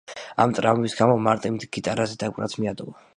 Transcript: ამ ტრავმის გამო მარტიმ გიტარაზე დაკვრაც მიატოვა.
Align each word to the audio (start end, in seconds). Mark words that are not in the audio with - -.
ამ 0.45 0.53
ტრავმის 0.59 0.95
გამო 1.01 1.19
მარტიმ 1.27 1.59
გიტარაზე 1.77 2.21
დაკვრაც 2.25 2.57
მიატოვა. 2.63 2.97